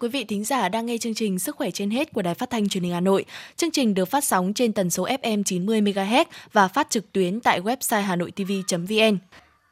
[0.00, 2.50] quý vị thính giả đang nghe chương trình Sức khỏe trên hết của Đài Phát
[2.50, 3.24] thanh Truyền hình Hà Nội.
[3.56, 7.40] Chương trình được phát sóng trên tần số FM 90 MHz và phát trực tuyến
[7.40, 9.18] tại website hanoitv.vn.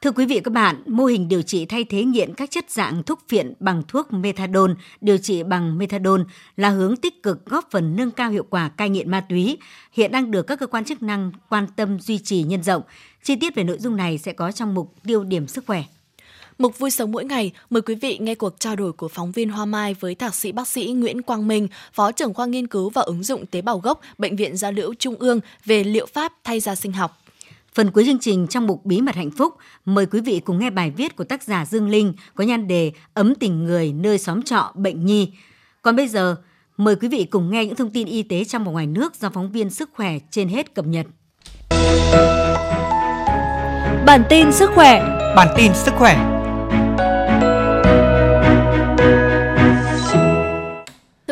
[0.01, 3.03] Thưa quý vị các bạn, mô hình điều trị thay thế nghiện các chất dạng
[3.03, 6.23] thuốc phiện bằng thuốc methadone, điều trị bằng methadone
[6.57, 9.57] là hướng tích cực góp phần nâng cao hiệu quả cai nghiện ma túy,
[9.91, 12.81] hiện đang được các cơ quan chức năng quan tâm duy trì nhân rộng.
[13.23, 15.83] Chi tiết về nội dung này sẽ có trong mục tiêu điểm sức khỏe.
[16.59, 19.49] Mục vui sống mỗi ngày, mời quý vị nghe cuộc trao đổi của phóng viên
[19.49, 22.89] Hoa Mai với thạc sĩ bác sĩ Nguyễn Quang Minh, Phó trưởng khoa nghiên cứu
[22.89, 26.33] và ứng dụng tế bào gốc, Bệnh viện Gia Liễu Trung ương về liệu pháp
[26.43, 27.17] thay da sinh học.
[27.73, 29.53] Phần cuối chương trình trong mục Bí mật hạnh phúc,
[29.85, 32.91] mời quý vị cùng nghe bài viết của tác giả Dương Linh có nhan đề
[33.13, 35.31] Ấm tình người nơi xóm trọ bệnh nhi.
[35.81, 36.35] Còn bây giờ,
[36.77, 39.29] mời quý vị cùng nghe những thông tin y tế trong và ngoài nước do
[39.29, 41.05] phóng viên sức khỏe trên hết cập nhật.
[44.05, 46.38] Bản tin sức khỏe Bản tin sức khỏe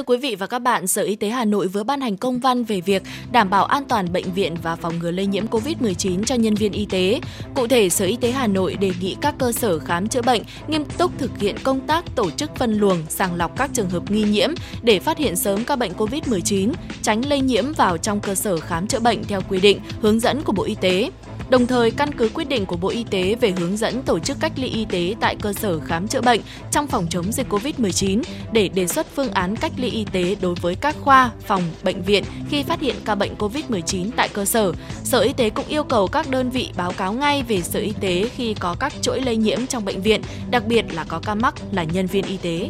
[0.07, 2.63] quý vị và các bạn, Sở Y tế Hà Nội vừa ban hành công văn
[2.63, 6.35] về việc đảm bảo an toàn bệnh viện và phòng ngừa lây nhiễm COVID-19 cho
[6.35, 7.21] nhân viên y tế.
[7.53, 10.41] Cụ thể, Sở Y tế Hà Nội đề nghị các cơ sở khám chữa bệnh
[10.67, 14.11] nghiêm túc thực hiện công tác tổ chức phân luồng, sàng lọc các trường hợp
[14.11, 14.49] nghi nhiễm
[14.81, 18.87] để phát hiện sớm các bệnh COVID-19, tránh lây nhiễm vào trong cơ sở khám
[18.87, 21.09] chữa bệnh theo quy định, hướng dẫn của Bộ Y tế
[21.49, 24.37] đồng thời căn cứ quyết định của Bộ Y tế về hướng dẫn tổ chức
[24.39, 28.21] cách ly y tế tại cơ sở khám chữa bệnh trong phòng chống dịch COVID-19
[28.51, 32.01] để đề xuất phương án cách ly y tế đối với các khoa, phòng, bệnh
[32.01, 34.73] viện khi phát hiện ca bệnh COVID-19 tại cơ sở.
[35.03, 37.93] Sở Y tế cũng yêu cầu các đơn vị báo cáo ngay về Sở Y
[37.99, 41.35] tế khi có các chuỗi lây nhiễm trong bệnh viện, đặc biệt là có ca
[41.35, 42.69] mắc là nhân viên y tế.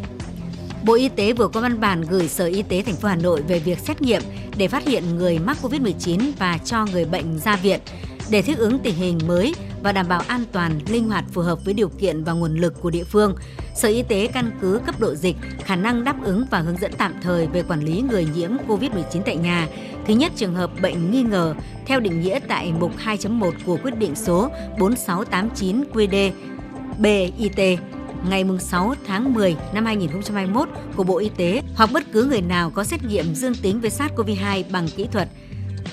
[0.83, 3.41] Bộ Y tế vừa có văn bản gửi Sở Y tế thành phố Hà Nội
[3.47, 4.21] về việc xét nghiệm
[4.57, 7.79] để phát hiện người mắc COVID-19 và cho người bệnh ra viện
[8.31, 11.65] để thích ứng tình hình mới và đảm bảo an toàn, linh hoạt phù hợp
[11.65, 13.35] với điều kiện và nguồn lực của địa phương.
[13.75, 16.91] Sở Y tế căn cứ cấp độ dịch, khả năng đáp ứng và hướng dẫn
[16.97, 19.67] tạm thời về quản lý người nhiễm COVID-19 tại nhà.
[20.07, 21.55] Thứ nhất, trường hợp bệnh nghi ngờ
[21.85, 24.49] theo định nghĩa tại mục 2.1 của quyết định số
[24.79, 26.31] 4689 QD
[26.97, 27.79] BIT
[28.29, 32.69] ngày 6 tháng 10 năm 2021 của Bộ Y tế hoặc bất cứ người nào
[32.69, 35.27] có xét nghiệm dương tính với SARS-CoV-2 bằng kỹ thuật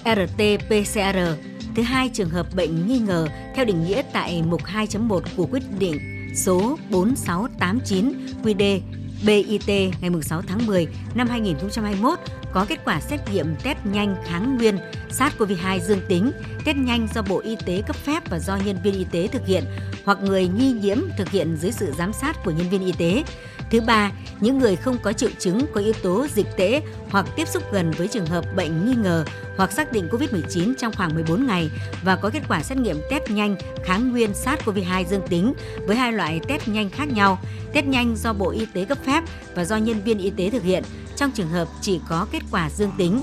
[0.04, 5.46] RT-PCR Thứ hai, trường hợp bệnh nghi ngờ theo định nghĩa tại mục 2.1 của
[5.50, 5.98] quyết định
[6.34, 8.12] số 4689
[8.42, 8.80] QD
[9.26, 9.68] BIT
[10.00, 12.18] ngày 6 tháng 10 năm 2021
[12.52, 14.78] có kết quả xét nghiệm test nhanh kháng nguyên
[15.10, 16.32] SARS-CoV-2 dương tính,
[16.64, 19.46] test nhanh do Bộ Y tế cấp phép và do nhân viên y tế thực
[19.46, 19.64] hiện
[20.04, 23.24] hoặc người nghi nhiễm thực hiện dưới sự giám sát của nhân viên y tế.
[23.74, 27.48] Thứ ba, những người không có triệu chứng có yếu tố dịch tễ hoặc tiếp
[27.48, 29.24] xúc gần với trường hợp bệnh nghi ngờ
[29.56, 31.70] hoặc xác định COVID-19 trong khoảng 14 ngày
[32.04, 35.54] và có kết quả xét nghiệm test nhanh kháng nguyên SARS-CoV-2 dương tính
[35.86, 37.38] với hai loại test nhanh khác nhau,
[37.72, 39.24] test nhanh do Bộ Y tế cấp phép
[39.54, 40.82] và do nhân viên y tế thực hiện
[41.16, 43.20] trong trường hợp chỉ có kết quả dương tính.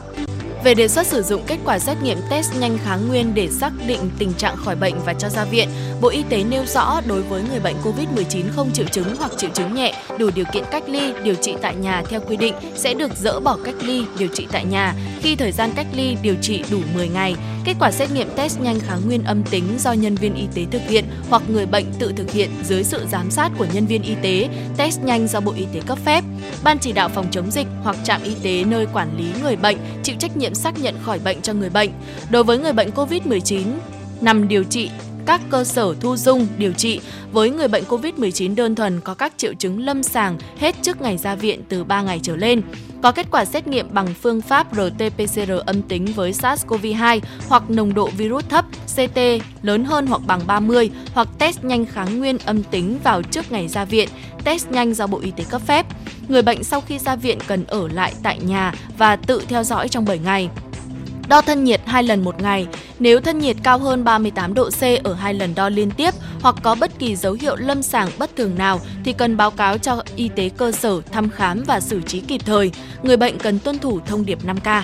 [0.63, 3.71] Về đề xuất sử dụng kết quả xét nghiệm test nhanh kháng nguyên để xác
[3.87, 5.69] định tình trạng khỏi bệnh và cho ra viện,
[6.01, 9.49] Bộ Y tế nêu rõ đối với người bệnh COVID-19 không triệu chứng hoặc triệu
[9.53, 12.93] chứng nhẹ, đủ điều kiện cách ly, điều trị tại nhà theo quy định sẽ
[12.93, 16.35] được dỡ bỏ cách ly, điều trị tại nhà khi thời gian cách ly, điều
[16.41, 17.35] trị đủ 10 ngày.
[17.65, 20.65] Kết quả xét nghiệm test nhanh kháng nguyên âm tính do nhân viên y tế
[20.71, 24.03] thực hiện hoặc người bệnh tự thực hiện dưới sự giám sát của nhân viên
[24.03, 26.23] y tế, test nhanh do Bộ Y tế cấp phép.
[26.63, 29.77] Ban chỉ đạo phòng chống dịch hoặc trạm y tế nơi quản lý người bệnh
[30.03, 31.89] chịu trách nhiệm xác nhận khỏi bệnh cho người bệnh.
[32.29, 33.63] Đối với người bệnh COVID-19
[34.21, 34.89] nằm điều trị
[35.25, 36.99] các cơ sở thu dung điều trị
[37.31, 41.17] với người bệnh COVID-19 đơn thuần có các triệu chứng lâm sàng hết trước ngày
[41.17, 42.61] ra viện từ 3 ngày trở lên,
[43.03, 47.93] có kết quả xét nghiệm bằng phương pháp RT-PCR âm tính với SARS-CoV-2 hoặc nồng
[47.93, 48.65] độ virus thấp
[48.95, 49.19] CT
[49.61, 53.67] lớn hơn hoặc bằng 30 hoặc test nhanh kháng nguyên âm tính vào trước ngày
[53.67, 54.09] ra viện,
[54.43, 55.85] test nhanh do Bộ Y tế cấp phép.
[56.27, 59.87] Người bệnh sau khi ra viện cần ở lại tại nhà và tự theo dõi
[59.87, 60.49] trong 7 ngày.
[61.31, 62.67] Đo thân nhiệt hai lần một ngày.
[62.99, 66.55] Nếu thân nhiệt cao hơn 38 độ C ở hai lần đo liên tiếp hoặc
[66.63, 70.03] có bất kỳ dấu hiệu lâm sàng bất thường nào thì cần báo cáo cho
[70.15, 72.71] y tế cơ sở thăm khám và xử trí kịp thời.
[73.03, 74.81] Người bệnh cần tuân thủ thông điệp 5K.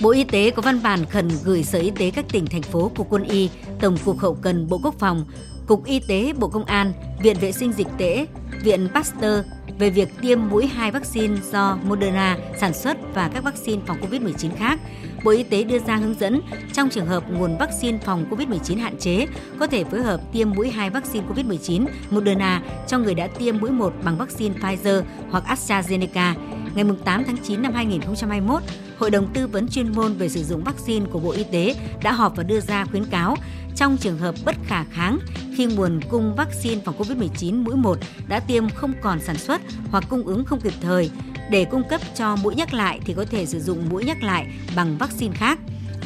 [0.00, 2.90] Bộ Y tế có văn bản khẩn gửi Sở Y tế các tỉnh, thành phố,
[2.96, 3.48] Cục Quân y,
[3.80, 5.24] Tổng cục Hậu cần Bộ Quốc phòng,
[5.66, 6.92] Cục Y tế Bộ Công an,
[7.22, 8.26] Viện Vệ sinh Dịch tễ,
[8.62, 9.44] Viện Pasteur
[9.80, 14.50] về việc tiêm mũi 2 vaccine do Moderna sản xuất và các vaccine phòng COVID-19
[14.58, 14.80] khác.
[15.24, 16.40] Bộ Y tế đưa ra hướng dẫn
[16.72, 19.26] trong trường hợp nguồn vaccine phòng COVID-19 hạn chế,
[19.58, 23.70] có thể phối hợp tiêm mũi 2 vaccine COVID-19 Moderna cho người đã tiêm mũi
[23.70, 26.34] 1 bằng vaccine Pfizer hoặc AstraZeneca.
[26.74, 28.62] Ngày 8 tháng 9 năm 2021,
[28.98, 32.12] Hội đồng tư vấn chuyên môn về sử dụng vaccine của Bộ Y tế đã
[32.12, 33.36] họp và đưa ra khuyến cáo
[33.76, 35.18] trong trường hợp bất khả kháng
[35.56, 40.04] khi nguồn cung vaccine phòng COVID-19 mũi 1 đã tiêm không còn sản xuất hoặc
[40.08, 41.10] cung ứng không kịp thời.
[41.50, 44.46] Để cung cấp cho mũi nhắc lại thì có thể sử dụng mũi nhắc lại
[44.76, 45.58] bằng vaccine khác.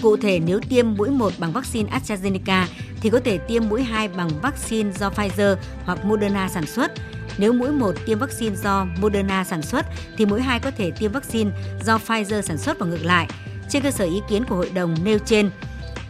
[0.03, 2.67] Cụ thể nếu tiêm mũi 1 bằng vaccine AstraZeneca
[3.01, 6.93] thì có thể tiêm mũi 2 bằng vaccine do Pfizer hoặc Moderna sản xuất.
[7.39, 9.87] Nếu mũi 1 tiêm vaccine do Moderna sản xuất
[10.17, 11.51] thì mũi 2 có thể tiêm vaccine
[11.85, 13.29] do Pfizer sản xuất và ngược lại.
[13.71, 15.51] Trên cơ sở ý kiến của hội đồng nêu trên,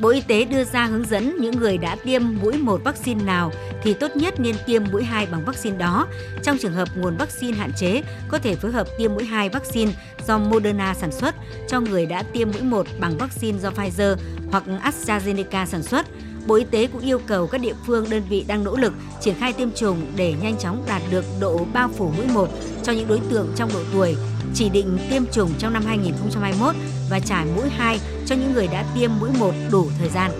[0.00, 3.52] Bộ Y tế đưa ra hướng dẫn những người đã tiêm mũi một vaccine nào
[3.84, 6.06] thì tốt nhất nên tiêm mũi 2 bằng vaccine đó.
[6.42, 9.92] Trong trường hợp nguồn vaccine hạn chế, có thể phối hợp tiêm mũi 2 vaccine
[10.26, 11.34] do Moderna sản xuất
[11.68, 14.16] cho người đã tiêm mũi 1 bằng vaccine do Pfizer
[14.50, 16.06] hoặc AstraZeneca sản xuất.
[16.46, 19.34] Bộ Y tế cũng yêu cầu các địa phương đơn vị đang nỗ lực triển
[19.40, 22.48] khai tiêm chủng để nhanh chóng đạt được độ bao phủ mũi 1
[22.82, 24.16] cho những đối tượng trong độ tuổi
[24.54, 26.74] chỉ định tiêm chủng trong năm 2021
[27.10, 30.30] và trải mũi 2 cho những người đã tiêm mũi 1 đủ thời gian.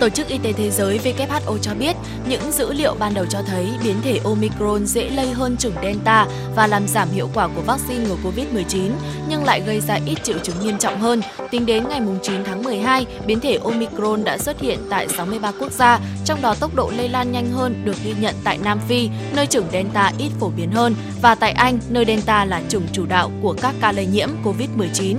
[0.00, 1.96] Tổ chức Y tế Thế giới WHO cho biết
[2.28, 6.26] những dữ liệu ban đầu cho thấy biến thể Omicron dễ lây hơn chủng Delta
[6.56, 8.90] và làm giảm hiệu quả của vaccine ngừa COVID-19
[9.28, 11.20] nhưng lại gây ra ít triệu chứng nghiêm trọng hơn.
[11.50, 15.72] Tính đến ngày 9 tháng 12, biến thể Omicron đã xuất hiện tại 63 quốc
[15.72, 19.08] gia, trong đó tốc độ lây lan nhanh hơn được ghi nhận tại Nam Phi,
[19.36, 23.06] nơi chủng Delta ít phổ biến hơn, và tại Anh, nơi Delta là chủng chủ
[23.06, 25.16] đạo của các ca lây nhiễm COVID-19.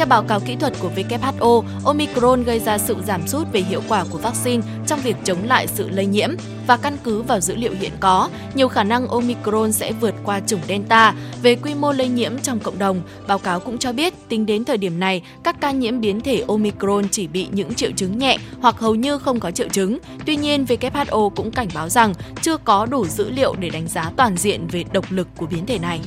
[0.00, 3.82] Theo báo cáo kỹ thuật của WHO, Omicron gây ra sự giảm sút về hiệu
[3.88, 6.30] quả của vaccine trong việc chống lại sự lây nhiễm
[6.66, 10.40] và căn cứ vào dữ liệu hiện có, nhiều khả năng Omicron sẽ vượt qua
[10.46, 11.14] chủng Delta.
[11.42, 14.64] Về quy mô lây nhiễm trong cộng đồng, báo cáo cũng cho biết tính đến
[14.64, 18.38] thời điểm này, các ca nhiễm biến thể Omicron chỉ bị những triệu chứng nhẹ
[18.60, 19.98] hoặc hầu như không có triệu chứng.
[20.26, 24.12] Tuy nhiên, WHO cũng cảnh báo rằng chưa có đủ dữ liệu để đánh giá
[24.16, 26.00] toàn diện về độc lực của biến thể này.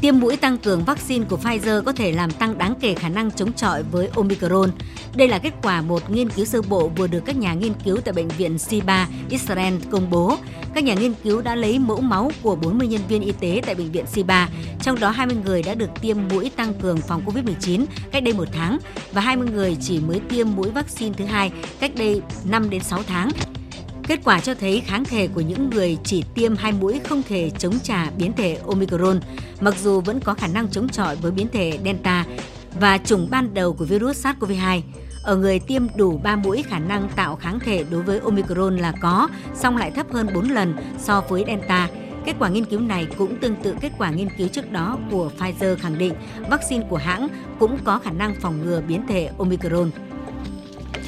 [0.00, 3.30] Tiêm mũi tăng cường vaccine của Pfizer có thể làm tăng đáng kể khả năng
[3.30, 4.70] chống chọi với Omicron.
[5.14, 7.96] Đây là kết quả một nghiên cứu sơ bộ vừa được các nhà nghiên cứu
[8.04, 10.36] tại Bệnh viện Siba, Israel công bố.
[10.74, 13.74] Các nhà nghiên cứu đã lấy mẫu máu của 40 nhân viên y tế tại
[13.74, 14.48] Bệnh viện Siba,
[14.82, 18.48] trong đó 20 người đã được tiêm mũi tăng cường phòng COVID-19 cách đây một
[18.52, 18.78] tháng
[19.12, 23.02] và 20 người chỉ mới tiêm mũi vaccine thứ hai cách đây 5 đến 6
[23.06, 23.30] tháng.
[24.10, 27.50] Kết quả cho thấy kháng thể của những người chỉ tiêm hai mũi không thể
[27.58, 29.20] chống trả biến thể Omicron,
[29.60, 32.24] mặc dù vẫn có khả năng chống chọi với biến thể Delta
[32.80, 34.80] và chủng ban đầu của virus SARS-CoV-2.
[35.24, 38.92] Ở người tiêm đủ 3 mũi khả năng tạo kháng thể đối với Omicron là
[39.00, 41.88] có, song lại thấp hơn 4 lần so với Delta.
[42.24, 45.30] Kết quả nghiên cứu này cũng tương tự kết quả nghiên cứu trước đó của
[45.38, 46.14] Pfizer khẳng định
[46.50, 47.28] vaccine của hãng
[47.58, 49.90] cũng có khả năng phòng ngừa biến thể Omicron.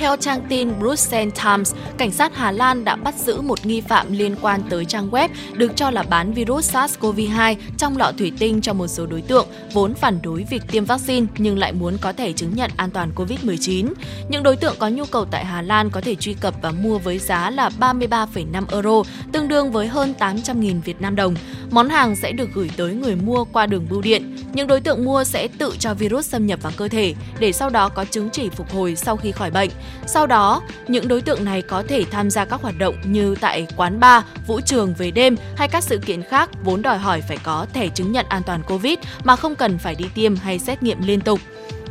[0.02, 4.12] Theo trang tin Brussels Times, cảnh sát Hà Lan đã bắt giữ một nghi phạm
[4.12, 8.60] liên quan tới trang web được cho là bán virus SARS-CoV-2 trong lọ thủy tinh
[8.60, 12.12] cho một số đối tượng vốn phản đối việc tiêm vaccine nhưng lại muốn có
[12.12, 13.88] thể chứng nhận an toàn COVID-19.
[14.28, 16.98] Những đối tượng có nhu cầu tại Hà Lan có thể truy cập và mua
[16.98, 19.02] với giá là 33,5 euro,
[19.32, 21.34] tương đương với hơn 800.000 Việt Nam đồng.
[21.70, 24.36] Món hàng sẽ được gửi tới người mua qua đường bưu điện.
[24.52, 27.70] Những đối tượng mua sẽ tự cho virus xâm nhập vào cơ thể để sau
[27.70, 29.70] đó có chứng chỉ phục hồi sau khi khỏi bệnh.
[30.06, 33.66] Sau đó, những đối tượng này có thể tham gia các hoạt động như tại
[33.76, 37.38] quán bar, vũ trường về đêm hay các sự kiện khác vốn đòi hỏi phải
[37.42, 40.82] có thẻ chứng nhận an toàn COVID mà không cần phải đi tiêm hay xét
[40.82, 41.40] nghiệm liên tục.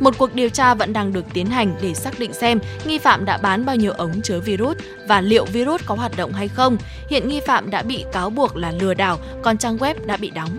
[0.00, 3.24] Một cuộc điều tra vẫn đang được tiến hành để xác định xem nghi phạm
[3.24, 4.76] đã bán bao nhiêu ống chứa virus
[5.08, 6.76] và liệu virus có hoạt động hay không.
[7.08, 10.30] Hiện nghi phạm đã bị cáo buộc là lừa đảo, còn trang web đã bị
[10.30, 10.58] đóng.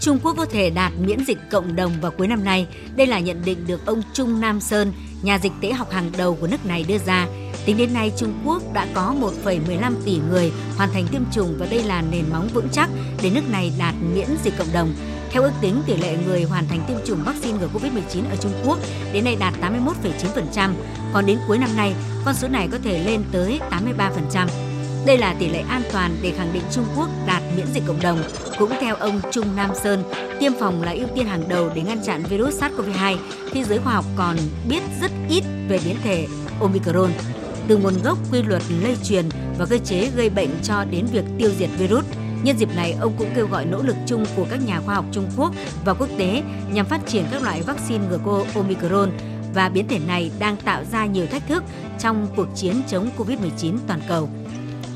[0.00, 2.66] Trung Quốc có thể đạt miễn dịch cộng đồng vào cuối năm nay.
[2.96, 6.36] Đây là nhận định được ông Trung Nam Sơn, nhà dịch tễ học hàng đầu
[6.40, 7.26] của nước này đưa ra.
[7.64, 9.14] Tính đến nay, Trung Quốc đã có
[9.44, 12.90] 1,15 tỷ người hoàn thành tiêm chủng và đây là nền móng vững chắc
[13.22, 14.94] để nước này đạt miễn dịch cộng đồng.
[15.30, 18.52] Theo ước tính, tỷ lệ người hoàn thành tiêm chủng vaccine ngừa COVID-19 ở Trung
[18.66, 18.78] Quốc
[19.12, 20.70] đến nay đạt 81,9%,
[21.12, 24.71] còn đến cuối năm nay, con số này có thể lên tới 83%.
[25.06, 28.00] Đây là tỷ lệ an toàn để khẳng định Trung Quốc đạt miễn dịch cộng
[28.02, 28.22] đồng.
[28.58, 30.02] Cũng theo ông Trung Nam Sơn,
[30.40, 33.16] tiêm phòng là ưu tiên hàng đầu để ngăn chặn virus SARS-CoV-2
[33.50, 34.36] khi giới khoa học còn
[34.68, 36.26] biết rất ít về biến thể
[36.60, 37.10] Omicron.
[37.68, 39.24] Từ nguồn gốc quy luật lây truyền
[39.58, 42.04] và cơ chế gây bệnh cho đến việc tiêu diệt virus.
[42.42, 45.04] Nhân dịp này, ông cũng kêu gọi nỗ lực chung của các nhà khoa học
[45.12, 45.52] Trung Quốc
[45.84, 46.42] và quốc tế
[46.72, 49.10] nhằm phát triển các loại vaccine ngừa cô Omicron
[49.54, 51.64] và biến thể này đang tạo ra nhiều thách thức
[51.98, 54.28] trong cuộc chiến chống COVID-19 toàn cầu.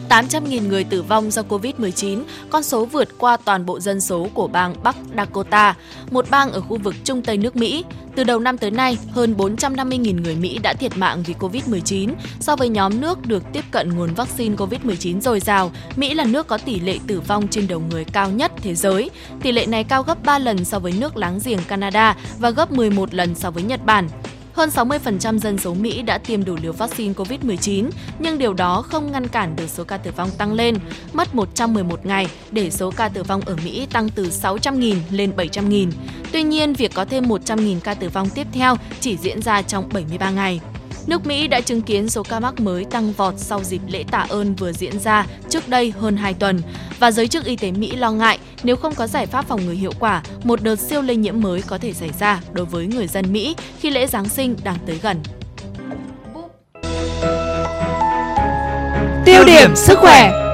[0.09, 4.47] 800.000 người tử vong do Covid-19, con số vượt qua toàn bộ dân số của
[4.49, 5.75] bang Bắc Dakota,
[6.11, 7.85] một bang ở khu vực Trung Tây nước Mỹ.
[8.17, 12.13] Từ đầu năm tới nay, hơn 450.000 người Mỹ đã thiệt mạng vì Covid-19.
[12.41, 16.47] So với nhóm nước được tiếp cận nguồn vaccine Covid-19 dồi dào, Mỹ là nước
[16.47, 19.11] có tỷ lệ tử vong trên đầu người cao nhất thế giới.
[19.43, 22.73] Tỷ lệ này cao gấp 3 lần so với nước láng giềng Canada và gấp
[22.73, 24.09] 11 lần so với Nhật Bản.
[24.57, 29.13] Hơn 60% dân số Mỹ đã tiêm đủ liều vaccine COVID-19, nhưng điều đó không
[29.13, 30.79] ngăn cản được số ca tử vong tăng lên.
[31.13, 35.91] Mất 111 ngày để số ca tử vong ở Mỹ tăng từ 600.000 lên 700.000.
[36.33, 39.89] Tuy nhiên, việc có thêm 100.000 ca tử vong tiếp theo chỉ diễn ra trong
[39.93, 40.61] 73 ngày.
[41.07, 44.27] Nước Mỹ đã chứng kiến số ca mắc mới tăng vọt sau dịp lễ tạ
[44.29, 46.61] ơn vừa diễn ra trước đây hơn 2 tuần.
[46.99, 49.73] Và giới chức y tế Mỹ lo ngại nếu không có giải pháp phòng ngừa
[49.73, 53.07] hiệu quả, một đợt siêu lây nhiễm mới có thể xảy ra đối với người
[53.07, 55.21] dân Mỹ khi lễ Giáng sinh đang tới gần.
[59.25, 60.46] Tiêu điểm sức khỏe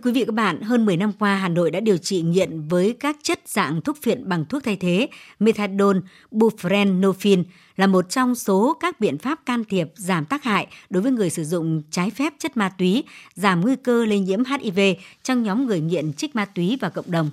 [0.00, 2.60] Thưa quý vị các bạn, hơn 10 năm qua Hà Nội đã điều trị nghiện
[2.68, 5.98] với các chất dạng thuốc phiện bằng thuốc thay thế, methadone,
[6.30, 7.42] buprenorphine
[7.76, 11.30] là một trong số các biện pháp can thiệp giảm tác hại đối với người
[11.30, 13.04] sử dụng trái phép chất ma túy,
[13.34, 14.80] giảm nguy cơ lây nhiễm HIV
[15.22, 17.30] trong nhóm người nghiện trích ma túy và cộng đồng.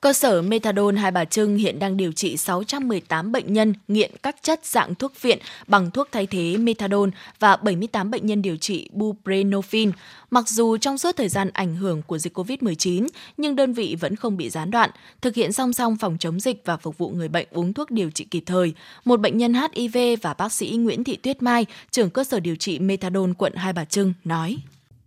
[0.00, 4.36] Cơ sở Methadone Hai Bà Trưng hiện đang điều trị 618 bệnh nhân nghiện các
[4.42, 8.88] chất dạng thuốc viện bằng thuốc thay thế Methadone và 78 bệnh nhân điều trị
[8.92, 9.92] buprenorphine.
[10.30, 14.16] Mặc dù trong suốt thời gian ảnh hưởng của dịch COVID-19, nhưng đơn vị vẫn
[14.16, 17.28] không bị gián đoạn, thực hiện song song phòng chống dịch và phục vụ người
[17.28, 18.74] bệnh uống thuốc điều trị kịp thời.
[19.04, 22.56] Một bệnh nhân HIV và bác sĩ Nguyễn Thị Tuyết Mai, trưởng cơ sở điều
[22.56, 24.56] trị Methadone quận Hai Bà Trưng, nói.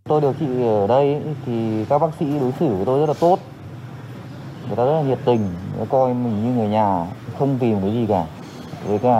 [0.04, 1.16] Tôi điều trị ở đây
[1.46, 3.40] thì các bác sĩ đối xử với tôi rất là tốt
[4.70, 5.48] người ta rất là nhiệt tình
[5.88, 7.06] coi mình như người nhà,
[7.38, 8.24] không vì một cái gì cả.
[8.86, 9.16] Với cả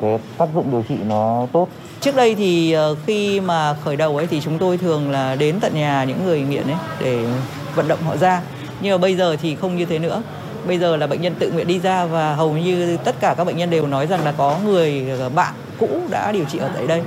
[0.00, 1.68] cái tác dụng điều trị nó tốt.
[2.00, 5.60] Trước đây thì ờ, khi mà khởi đầu ấy thì chúng tôi thường là đến
[5.60, 7.26] tận nhà những người nghiện ấy để
[7.74, 8.42] vận động họ ra.
[8.80, 10.22] Nhưng mà bây giờ thì không như thế nữa.
[10.66, 13.44] Bây giờ là bệnh nhân tự nguyện đi ra và hầu như tất cả các
[13.44, 16.70] bệnh nhân đều nói rằng là có người ờ, bạn cũ đã điều trị ở
[16.74, 17.02] tại đây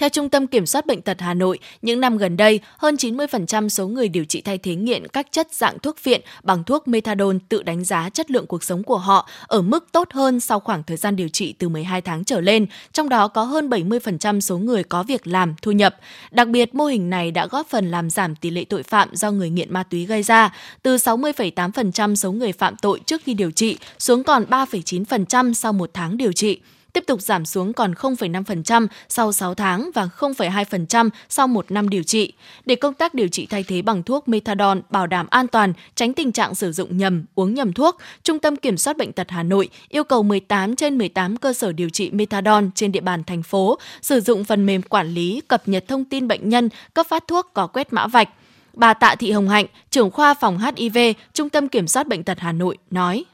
[0.00, 3.68] theo Trung tâm Kiểm soát Bệnh tật Hà Nội, những năm gần đây, hơn 90%
[3.68, 7.36] số người điều trị thay thế nghiện các chất dạng thuốc viện bằng thuốc methadone
[7.48, 10.82] tự đánh giá chất lượng cuộc sống của họ ở mức tốt hơn sau khoảng
[10.82, 14.58] thời gian điều trị từ 12 tháng trở lên, trong đó có hơn 70% số
[14.58, 15.96] người có việc làm, thu nhập.
[16.30, 19.30] Đặc biệt, mô hình này đã góp phần làm giảm tỷ lệ tội phạm do
[19.30, 23.50] người nghiện ma túy gây ra, từ 60,8% số người phạm tội trước khi điều
[23.50, 26.60] trị xuống còn 3,9% sau một tháng điều trị
[26.96, 32.02] tiếp tục giảm xuống còn 0,5% sau 6 tháng và 0,2% sau một năm điều
[32.02, 32.32] trị.
[32.66, 36.12] Để công tác điều trị thay thế bằng thuốc methadone bảo đảm an toàn, tránh
[36.12, 39.42] tình trạng sử dụng nhầm, uống nhầm thuốc, Trung tâm Kiểm soát Bệnh tật Hà
[39.42, 43.42] Nội yêu cầu 18 trên 18 cơ sở điều trị methadone trên địa bàn thành
[43.42, 47.24] phố sử dụng phần mềm quản lý cập nhật thông tin bệnh nhân, cấp phát
[47.28, 48.28] thuốc có quét mã vạch.
[48.74, 50.98] Bà Tạ Thị Hồng Hạnh, trưởng khoa phòng HIV,
[51.32, 53.24] Trung tâm Kiểm soát Bệnh tật Hà Nội, nói.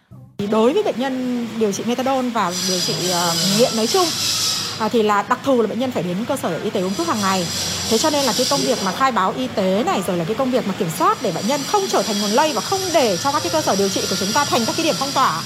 [0.50, 4.06] Đối với bệnh nhân điều trị methadone và điều trị ờ, nghiện nói chung
[4.78, 6.94] à, thì là đặc thù là bệnh nhân phải đến cơ sở y tế uống
[6.94, 7.46] thuốc hàng ngày.
[7.90, 10.24] Thế cho nên là cái công việc mà khai báo y tế này rồi là
[10.24, 12.60] cái công việc mà kiểm soát để bệnh nhân không trở thành nguồn lây và
[12.60, 14.84] không để cho các cái cơ sở điều trị của chúng ta thành các cái
[14.84, 15.42] điểm phong tỏa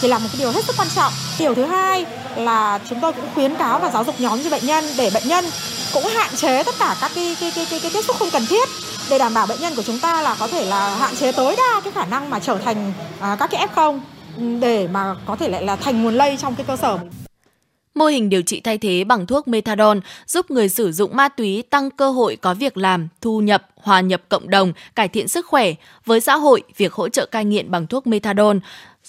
[0.00, 1.12] thì là một cái điều hết sức quan trọng.
[1.38, 2.04] Điều thứ hai
[2.36, 5.28] là chúng tôi cũng khuyến cáo và giáo dục nhóm cho bệnh nhân để bệnh
[5.28, 5.44] nhân
[5.92, 8.46] cũng hạn chế tất cả các cái cái cái cái, cái tiếp xúc không cần
[8.46, 8.68] thiết
[9.10, 11.56] để đảm bảo bệnh nhân của chúng ta là có thể là hạn chế tối
[11.56, 14.00] đa cái khả năng mà trở thành à, các cái F0
[14.60, 16.98] để mà có thể lại là thành nguồn lây trong cái cơ sở.
[17.94, 21.62] Mô hình điều trị thay thế bằng thuốc methadone giúp người sử dụng ma túy
[21.70, 25.46] tăng cơ hội có việc làm, thu nhập, hòa nhập cộng đồng, cải thiện sức
[25.46, 25.72] khỏe.
[26.06, 28.58] Với xã hội, việc hỗ trợ cai nghiện bằng thuốc methadone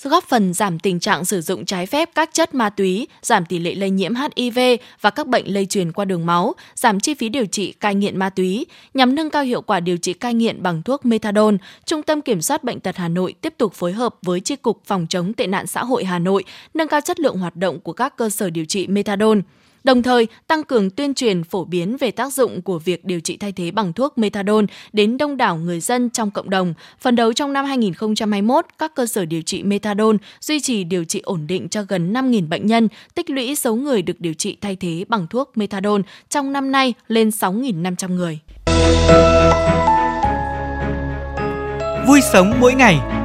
[0.03, 3.59] góp phần giảm tình trạng sử dụng trái phép các chất ma túy, giảm tỷ
[3.59, 4.59] lệ lây nhiễm HIV
[5.01, 8.17] và các bệnh lây truyền qua đường máu, giảm chi phí điều trị cai nghiện
[8.17, 8.65] ma túy.
[8.93, 12.41] Nhằm nâng cao hiệu quả điều trị cai nghiện bằng thuốc methadone, Trung tâm Kiểm
[12.41, 15.47] soát Bệnh tật Hà Nội tiếp tục phối hợp với Chi cục Phòng chống tệ
[15.47, 16.43] nạn xã hội Hà Nội,
[16.73, 19.39] nâng cao chất lượng hoạt động của các cơ sở điều trị methadone
[19.83, 23.37] đồng thời tăng cường tuyên truyền phổ biến về tác dụng của việc điều trị
[23.37, 26.73] thay thế bằng thuốc methadone đến đông đảo người dân trong cộng đồng.
[26.99, 31.21] Phần đầu trong năm 2021, các cơ sở điều trị methadone duy trì điều trị
[31.23, 34.75] ổn định cho gần 5.000 bệnh nhân, tích lũy số người được điều trị thay
[34.75, 38.39] thế bằng thuốc methadone trong năm nay lên 6.500 người.
[42.07, 43.20] Vui sống mỗi ngày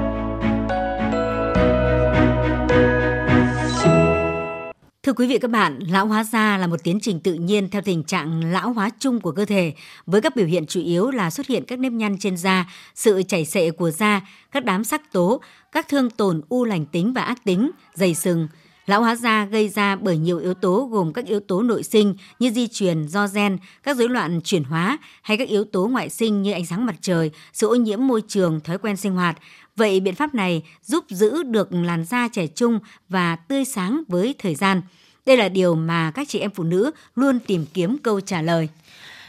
[5.07, 7.83] Thưa quý vị các bạn, lão hóa da là một tiến trình tự nhiên theo
[7.83, 9.75] tình trạng lão hóa chung của cơ thể,
[10.07, 13.23] với các biểu hiện chủ yếu là xuất hiện các nếp nhăn trên da, sự
[13.23, 14.21] chảy xệ của da,
[14.53, 15.41] các đám sắc tố,
[15.73, 18.49] các thương tổn u lành tính và ác tính, dày sừng.
[18.87, 22.15] Lão hóa da gây ra bởi nhiều yếu tố gồm các yếu tố nội sinh
[22.39, 26.11] như di truyền do gen, các rối loạn chuyển hóa hay các yếu tố ngoại
[26.11, 29.39] sinh như ánh sáng mặt trời, sự ô nhiễm môi trường, thói quen sinh hoạt
[29.76, 32.78] Vậy biện pháp này giúp giữ được làn da trẻ trung
[33.09, 34.83] và tươi sáng với thời gian.
[35.26, 38.68] Đây là điều mà các chị em phụ nữ luôn tìm kiếm câu trả lời.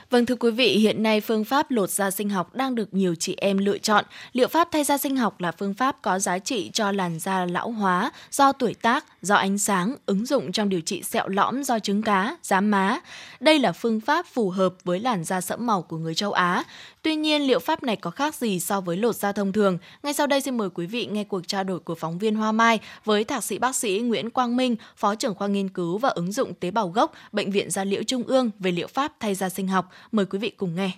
[0.10, 3.16] Vâng thưa quý vị, hiện nay phương pháp lột da sinh học đang được nhiều
[3.16, 4.06] chị em lựa chọn.
[4.34, 7.46] Liệu pháp thay da sinh học là phương pháp có giá trị cho làn da
[7.46, 11.64] lão hóa do tuổi tác, do ánh sáng, ứng dụng trong điều trị sẹo lõm
[11.64, 13.00] do trứng cá, giám má.
[13.40, 16.64] Đây là phương pháp phù hợp với làn da sẫm màu của người châu Á.
[17.02, 19.78] Tuy nhiên, liệu pháp này có khác gì so với lột da thông thường?
[20.04, 22.52] Ngay sau đây xin mời quý vị nghe cuộc trao đổi của phóng viên Hoa
[22.52, 26.10] Mai với thạc sĩ bác sĩ Nguyễn Quang Minh, Phó trưởng khoa nghiên cứu và
[26.10, 29.36] ứng dụng tế bào gốc, Bệnh viện da liễu Trung ương về liệu pháp thay
[29.36, 29.92] da sinh học.
[30.12, 30.92] Mời quý vị cùng nghe.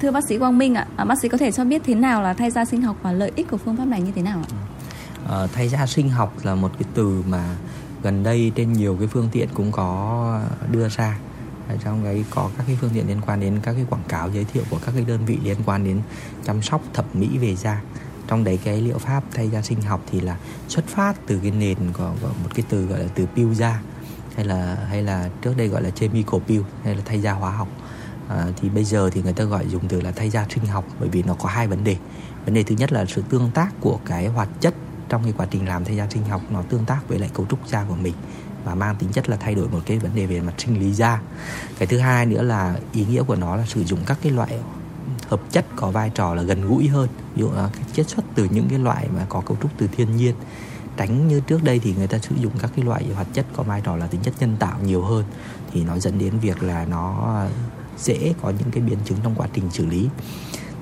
[0.00, 2.22] Thưa bác sĩ Quang Minh ạ, à, bác sĩ có thể cho biết thế nào
[2.22, 4.38] là thay da sinh học và lợi ích của phương pháp này như thế nào
[4.38, 4.50] ạ?
[5.28, 7.56] À, thay da sinh học là một cái từ mà
[8.02, 10.40] gần đây trên nhiều cái phương tiện cũng có
[10.72, 11.18] đưa ra
[11.84, 14.44] trong đấy có các cái phương tiện liên quan đến các cái quảng cáo giới
[14.44, 16.00] thiệu của các cái đơn vị liên quan đến
[16.44, 17.82] chăm sóc thẩm mỹ về da
[18.28, 20.36] trong đấy cái liệu pháp thay da sinh học thì là
[20.68, 23.80] xuất phát từ cái nền của, của một cái từ gọi là từ peel da
[24.36, 27.50] hay là hay là trước đây gọi là chemical peel hay là thay da hóa
[27.50, 27.68] học
[28.28, 30.84] à, thì bây giờ thì người ta gọi dùng từ là thay da sinh học
[31.00, 31.96] bởi vì nó có hai vấn đề.
[32.44, 34.74] Vấn đề thứ nhất là sự tương tác của cái hoạt chất
[35.08, 37.46] trong cái quá trình làm thay da sinh học nó tương tác với lại cấu
[37.46, 38.14] trúc da của mình
[38.64, 40.92] và mang tính chất là thay đổi một cái vấn đề về mặt sinh lý
[40.92, 41.20] da.
[41.78, 44.58] Cái thứ hai nữa là ý nghĩa của nó là sử dụng các cái loại
[45.28, 47.08] hợp chất có vai trò là gần gũi hơn.
[47.34, 50.16] Ví dụ là chiết xuất từ những cái loại mà có cấu trúc từ thiên
[50.16, 50.34] nhiên.
[50.96, 53.62] Tránh như trước đây thì người ta sử dụng các cái loại hoạt chất có
[53.62, 55.24] vai trò là tính chất nhân tạo nhiều hơn
[55.72, 57.34] thì nó dẫn đến việc là nó
[57.98, 60.08] dễ có những cái biến chứng trong quá trình xử lý.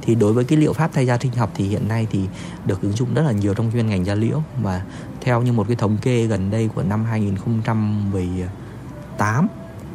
[0.03, 2.21] Thì đối với cái liệu pháp thay da sinh học thì hiện nay thì
[2.65, 4.43] được ứng dụng rất là nhiều trong chuyên ngành da liễu.
[4.63, 4.83] Và
[5.21, 9.49] theo như một cái thống kê gần đây của năm 2018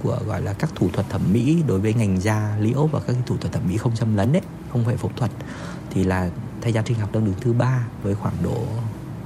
[0.04, 3.14] của gọi là các thủ thuật thẩm mỹ đối với ngành da liễu và các
[3.14, 5.32] cái thủ thuật thẩm mỹ không xâm lấn đấy không phải phẫu thuật,
[5.90, 6.30] thì là
[6.62, 8.66] thay da sinh học đang đứng thứ ba với khoảng độ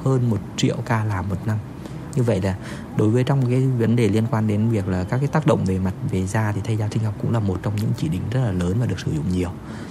[0.03, 1.57] hơn một triệu ca làm một năm
[2.15, 2.55] như vậy là
[2.97, 5.65] đối với trong cái vấn đề liên quan đến việc là các cái tác động
[5.65, 8.07] về mặt, về da thì thay da sinh học cũng là một trong những chỉ
[8.07, 9.49] định rất là lớn và được sử dụng nhiều.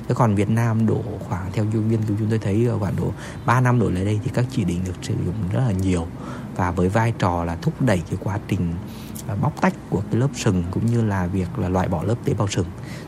[0.08, 3.12] Thế còn Việt Nam đổ khoảng, theo nghiên cứu chúng tôi thấy khoảng độ
[3.46, 6.06] 3 năm đổ lại đây thì các chỉ định được sử dụng rất là nhiều.
[6.56, 8.72] Và với vai trò là thúc đẩy cái quá trình
[9.28, 12.14] à, bóc tách của cái lớp sừng cũng như là việc là loại bỏ lớp
[12.24, 12.66] tế bào sừng.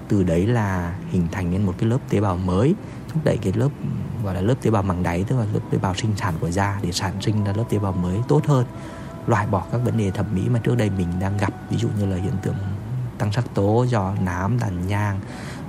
[0.09, 2.75] Từ đấy là hình thành nên một cái lớp tế bào mới,
[3.13, 3.69] thúc đẩy cái lớp,
[4.25, 6.51] gọi là lớp tế bào màng đáy tức là lớp tế bào sinh sản của
[6.51, 8.67] da để sản sinh ra lớp tế bào mới tốt hơn
[9.27, 11.53] loại bỏ các vấn đề thẩm mỹ mà trước đây mình đang gặp.
[11.71, 12.57] Ví dụ như là hiện tượng
[13.19, 15.21] tăng sắc tố do nám, tàn nhang,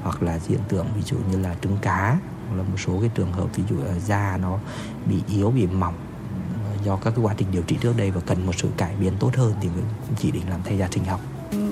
[0.03, 2.17] hoặc là hiện tượng ví dụ như là trứng cá,
[2.47, 4.57] hoặc là một số cái trường hợp ví dụ là da nó
[5.05, 5.93] bị yếu, bị mỏng.
[6.83, 9.13] Do các cái quá trình điều trị trước đây và cần một sự cải biến
[9.19, 9.83] tốt hơn thì mới
[10.17, 11.19] chỉ định làm thay da sinh học.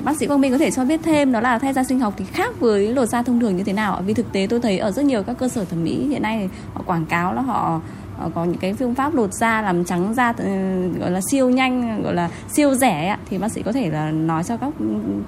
[0.03, 2.13] Bác sĩ Quang Minh có thể cho biết thêm đó là thay da sinh học
[2.17, 4.77] thì khác với lột da thông thường như thế nào vì thực tế tôi thấy
[4.77, 7.81] ở rất nhiều các cơ sở thẩm mỹ hiện nay họ quảng cáo là họ
[8.19, 10.45] Ờ, có những cái phương pháp lột da làm trắng da ừ,
[10.99, 13.17] gọi là siêu nhanh, gọi là siêu rẻ ạ.
[13.29, 14.73] Thì bác sĩ có thể là nói cho các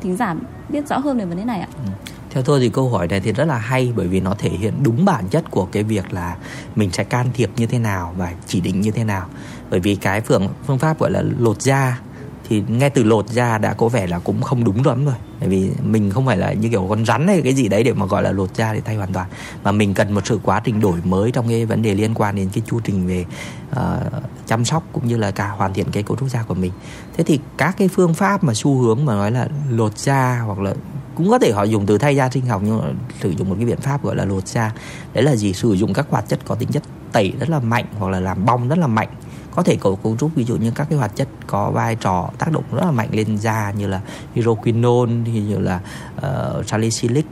[0.01, 0.35] thính giả
[0.69, 1.67] biết rõ hơn về vấn đề này ạ.
[1.85, 1.91] Ừ.
[2.29, 4.73] theo tôi thì câu hỏi này thì rất là hay, bởi vì nó thể hiện
[4.83, 6.35] đúng bản chất của cái việc là
[6.75, 9.27] mình sẽ can thiệp như thế nào và chỉ định như thế nào.
[9.69, 11.99] Bởi vì cái phương phương pháp gọi là lột da
[12.49, 15.15] thì nghe từ lột da đã có vẻ là cũng không đúng lắm rồi.
[15.39, 17.93] Bởi vì mình không phải là như kiểu con rắn hay cái gì đấy để
[17.93, 19.27] mà gọi là lột da để thay hoàn toàn.
[19.63, 22.35] Mà mình cần một sự quá trình đổi mới trong cái vấn đề liên quan
[22.35, 23.25] đến cái chu trình về
[23.71, 24.13] uh,
[24.47, 26.71] chăm sóc cũng như là cả hoàn thiện cái cấu trúc da của mình.
[27.17, 30.59] Thế thì các cái phương pháp mà xu hướng mà nói là lột da hoặc
[30.59, 30.73] là
[31.15, 32.85] cũng có thể họ dùng từ thay da sinh học nhưng mà
[33.21, 34.71] sử dụng một cái biện pháp gọi là lột da.
[35.13, 35.53] Đấy là gì?
[35.53, 38.45] Sử dụng các hoạt chất có tính chất tẩy rất là mạnh hoặc là làm
[38.45, 39.09] bong rất là mạnh
[39.57, 42.29] có thể cấu cấu trúc ví dụ như các cái hoạt chất có vai trò
[42.37, 44.01] tác động rất là mạnh lên da như là
[44.33, 45.79] hydroquinone thì như là
[46.17, 47.25] uh, salicylic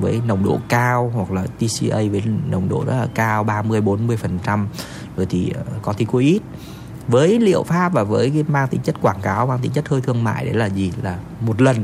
[0.00, 4.16] với nồng độ cao hoặc là TCA với nồng độ rất là cao 30 40
[4.16, 4.68] phần trăm.
[5.16, 6.36] Rồi thì uh, corticoid.
[7.08, 10.00] Với liệu pháp và với cái mang tính chất quảng cáo mang tính chất hơi
[10.00, 10.92] thương mại đấy là gì?
[11.02, 11.76] Là một lần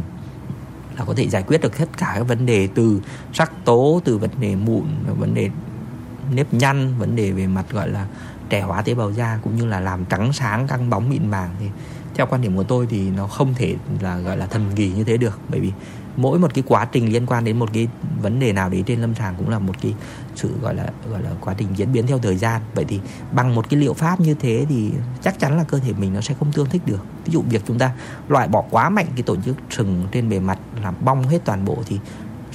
[0.98, 3.00] là có thể giải quyết được tất cả các vấn đề từ
[3.32, 4.84] sắc tố từ vấn đề mụn
[5.18, 5.50] vấn đề
[6.34, 8.06] nếp nhăn vấn đề về mặt gọi là
[8.50, 11.50] trẻ hóa tế bào da cũng như là làm trắng sáng, căng bóng, mịn màng
[11.60, 11.66] thì
[12.14, 15.04] theo quan điểm của tôi thì nó không thể là, gọi là thần kỳ như
[15.04, 15.40] thế được.
[15.48, 15.72] Bởi vì
[16.16, 17.88] mỗi một cái quá trình liên quan đến một cái
[18.22, 19.94] vấn đề nào đấy trên lâm sàng cũng là một cái
[20.34, 22.62] sự, gọi là gọi là quá trình diễn biến theo thời gian.
[22.74, 23.00] Vậy thì
[23.32, 26.20] bằng một cái liệu pháp như thế thì chắc chắn là cơ thể mình nó
[26.20, 27.04] sẽ không tương thích được.
[27.24, 27.92] Ví dụ việc chúng ta
[28.28, 31.64] loại bỏ quá mạnh cái tổ chức sừng trên bề mặt, làm bong hết toàn
[31.64, 31.98] bộ thì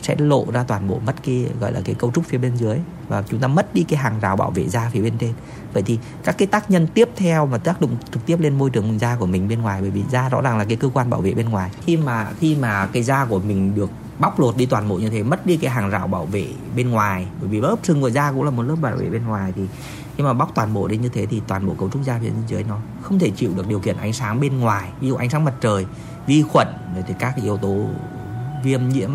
[0.02, 2.78] sẽ lộ ra toàn bộ mất cái, gọi là cái cấu trúc phía bên dưới
[3.08, 5.34] và chúng ta mất đi cái hàng rào bảo vệ da phía bên trên.
[5.74, 8.70] Vậy thì các cái tác nhân tiếp theo mà tác động trực tiếp lên môi
[8.70, 11.10] trường da của mình bên ngoài, bởi vì da rõ ràng là cái cơ quan
[11.10, 11.72] bảo vệ bên ngoài.
[11.86, 15.10] Khi mà khi mà cái da của mình được bóc lột đi toàn bộ như
[15.10, 18.10] thế, mất đi cái hàng rào bảo vệ bên ngoài, bởi vì lớp sừng của
[18.10, 19.62] da cũng là một lớp bảo vệ bên ngoài thì
[20.18, 22.30] nhưng mà bóc toàn bộ đi như thế thì toàn bộ cấu trúc da phía
[22.30, 24.90] bên dưới nó không thể chịu được điều kiện ánh sáng bên ngoài.
[25.00, 25.86] Ví dụ ánh sáng mặt trời,
[26.28, 27.86] vi khuẩn, rồi thì các cái yếu tố
[28.64, 29.12] viêm nhiễm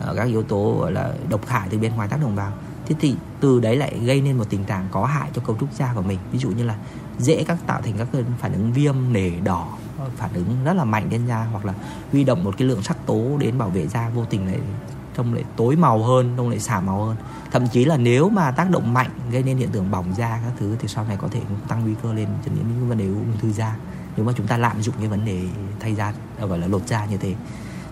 [0.00, 2.52] Ờ, các yếu tố, gọi là, độc hại từ bên ngoài tác động vào.
[2.86, 5.72] Thế thì từ đấy lại gây nên một tình trạng có hại cho cấu trúc
[5.72, 6.18] da của mình.
[6.32, 6.76] Ví dụ như là
[7.18, 9.68] dễ các, tạo thành các phản ứng viêm nể đỏ,
[10.16, 11.74] phản ứng rất là mạnh trên da, hoặc là
[12.12, 14.60] huy động một cái lượng sắc tố đến bảo vệ da vô tình lại
[15.16, 17.16] trông lại tối màu hơn, trông lại xả màu hơn.
[17.52, 20.52] Thậm chí là nếu mà tác động mạnh gây nên hiện tượng bỏng da các
[20.58, 23.06] thứ thì sau này có thể tăng nguy cơ lên dẫn đến những vấn đề
[23.06, 23.76] ung thư da.
[24.16, 25.42] Nếu mà chúng ta lạm dụng cái vấn đề
[25.80, 27.34] thay da, gọi là lột da như thế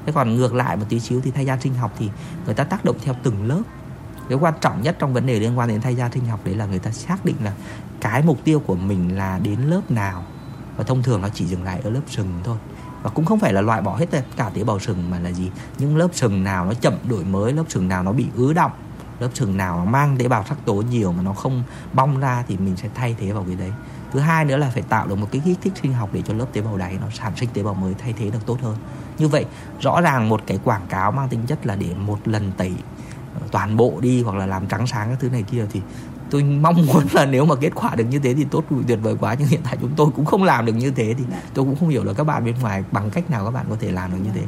[0.07, 2.11] thế còn ngược lại một tí xíu thì thay da sinh học thì
[2.47, 3.63] người ta tác động theo từng lớp.
[4.29, 6.55] Cái quan trọng nhất trong vấn đề liên quan đến thay da sinh học đấy
[6.55, 7.53] là người ta xác định là
[8.01, 10.25] cái mục tiêu của mình là đến lớp nào.
[10.77, 12.57] Và thông thường nó chỉ dừng lại ở lớp sừng thôi.
[13.03, 15.33] Và cũng không phải là loại bỏ hết tất cả tế bào sừng mà là
[15.33, 15.51] gì?
[15.79, 18.73] Những lớp sừng nào nó chậm đổi mới, lớp sừng nào nó bị ứ động,
[19.21, 21.63] lớp sừng nào nó mang tế bào sắc tố nhiều mà nó không
[21.93, 23.73] bong ra thì mình sẽ thay thế vào cái đấy
[24.15, 26.35] thứ hai nữa là phải tạo được một cái kích thích sinh học để cho
[26.35, 28.77] lớp tế bào đáy nó sản sinh tế bào mới thay thế được tốt hơn.
[29.19, 29.45] Như vậy,
[29.81, 32.73] rõ ràng một cái quảng cáo mang tính chất là để một lần tẩy
[33.35, 35.81] ờ, toàn bộ đi hoặc là làm trắng sáng các thứ này kia thì
[36.35, 39.17] tôi mong muốn là nếu mà kết quả được như thế thì tốt tuyệt vời
[39.21, 39.37] quá.
[39.39, 41.89] Nhưng hiện tại chúng tôi cũng không làm được như thế thì tôi cũng không
[41.89, 44.19] hiểu là các bạn bên ngoài bằng cách nào các bạn có thể làm được
[44.25, 44.43] như thế.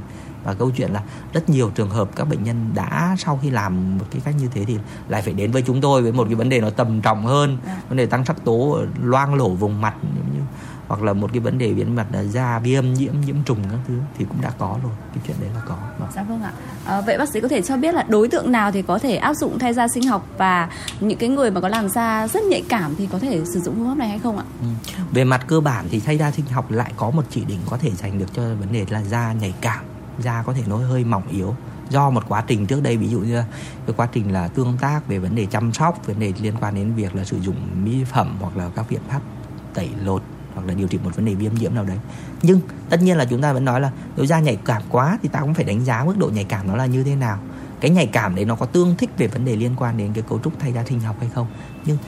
[0.44, 3.98] Và câu chuyện là rất nhiều trường hợp các bệnh nhân đã sau khi làm
[3.98, 6.34] một cái cách như thế thì lại phải đến với chúng tôi với một cái
[6.34, 9.94] vấn đề nó tầm trọng hơn vấn đề tăng sắc tố loang lổ vùng mặt
[10.34, 10.40] như
[10.88, 13.78] hoặc là một cái vấn đề biến mặt là da viêm nhiễm nhiễm trùng các
[13.88, 16.08] thứ thì cũng đã có rồi cái chuyện đấy là có vâng.
[16.14, 16.52] dạ vâng ạ
[16.84, 19.16] à, vậy bác sĩ có thể cho biết là đối tượng nào thì có thể
[19.16, 20.68] áp dụng thay da sinh học và
[21.00, 23.74] những cái người mà có làn da rất nhạy cảm thì có thể sử dụng
[23.74, 24.66] phương pháp này hay không ạ ừ.
[25.12, 27.76] về mặt cơ bản thì thay da sinh học lại có một chỉ định có
[27.76, 29.84] thể dành được cho vấn đề là da nhạy cảm
[30.18, 31.54] da có thể nó hơi mỏng yếu
[31.90, 33.42] do một quá trình trước đây ví dụ như
[33.86, 36.74] cái quá trình là tương tác về vấn đề chăm sóc vấn đề liên quan
[36.74, 39.20] đến việc là sử dụng mỹ phẩm hoặc là các biện pháp
[39.74, 40.22] tẩy lột
[40.56, 41.98] hoặc là điều trị một vấn đề viêm nhiễm nào đấy.
[42.42, 45.28] Nhưng tất nhiên là chúng ta vẫn nói là nếu da, nhạy cảm quá thì
[45.28, 47.38] ta cũng phải đánh giá mức độ nhạy cảm nó là như thế nào.
[47.80, 50.24] Cái nhạy cảm đấy nó có tương thích về vấn đề liên quan đến cái
[50.28, 51.46] cấu trúc thay da sinh học hay không?
[51.84, 51.98] Nhưng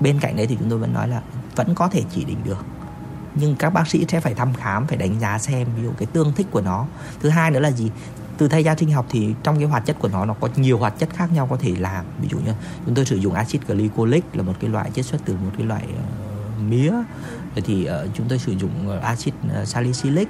[0.00, 1.22] bên cạnh đấy thì chúng tôi vẫn nói là
[1.56, 2.64] vẫn có thể chỉ định được.
[3.34, 6.06] Nhưng các bác sĩ sẽ phải thăm khám, phải đánh giá xem ví dụ cái
[6.06, 6.86] tương thích của nó.
[7.20, 7.90] Thứ hai nữa là gì?
[8.38, 10.78] Từ thay da sinh học thì trong cái hoạt chất của nó nó có nhiều
[10.78, 12.04] hoạt chất khác nhau có thể làm.
[12.20, 12.52] Ví dụ như
[12.86, 15.66] chúng tôi sử dụng axit glycolic là một cái loại chiết xuất từ một cái
[15.66, 16.02] loại ờ,
[16.60, 16.92] mía.
[17.54, 20.28] Thì uh, chúng tôi sử dụng ờ, axit ờ, salicylic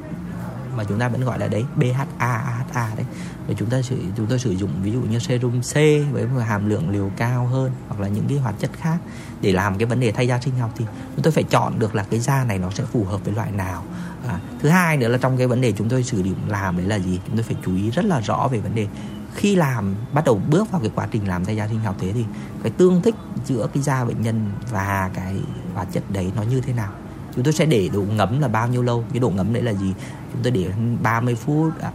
[0.76, 3.06] mà chúng ta vẫn gọi là đấy BHA AHA đấy.
[3.48, 5.74] Và chúng ta sử chúng tôi sử dụng ví dụ như serum C
[6.12, 8.98] với một hàm lượng liều cao hơn hoặc là những cái hoạt chất khác
[9.40, 11.94] để làm cái vấn đề thay da sinh học thì chúng tôi phải chọn được
[11.94, 13.84] là cái da này nó sẽ phù hợp với loại nào.
[14.28, 16.86] À, thứ hai nữa là trong cái vấn đề chúng tôi sử dụng làm đấy
[16.86, 17.20] là gì?
[17.26, 18.86] Chúng tôi phải chú ý rất là rõ về vấn đề
[19.34, 22.12] khi làm bắt đầu bước vào cái quá trình làm thay da sinh học thế
[22.12, 22.24] thì
[22.62, 23.14] cái tương thích
[23.44, 25.36] giữa cái da bệnh nhân và cái
[25.74, 26.92] hoạt chất đấy nó như thế nào?
[27.34, 29.04] Chúng tôi sẽ để độ ngấm là bao nhiêu lâu?
[29.12, 29.94] Cái độ ngấm đấy là gì?
[30.32, 31.80] Chúng tôi để 30 phút.
[31.80, 31.92] À,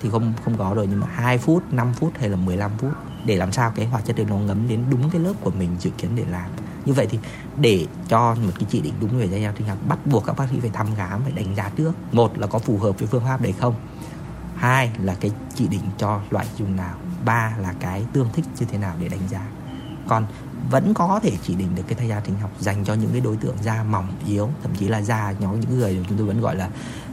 [0.00, 2.90] thì không không có rồi nhưng mà 2 phút 5 phút hay là 15 phút
[3.24, 5.76] để làm sao cái hoạt chất đấy nó ngấm đến đúng cái lớp của mình
[5.78, 6.50] dự kiến để làm.
[6.84, 7.18] Như vậy thì
[7.56, 10.48] để cho một cái chỉ định đúng về da nhau thì bắt buộc các bác
[10.50, 11.92] sĩ phải thăm khám phải đánh giá trước.
[12.12, 13.74] Một là có phù hợp với phương pháp đấy không?
[14.56, 16.94] Hai là cái chỉ định cho loại dùng nào?
[17.24, 19.46] Ba là cái tương thích như thế nào để đánh giá?
[20.08, 20.26] Còn
[20.70, 23.20] vẫn có thể chỉ định được cái thay da sinh học dành cho những cái
[23.20, 26.40] đối tượng da mỏng yếu thậm chí là da nhóm những người chúng tôi vẫn
[26.40, 26.68] gọi là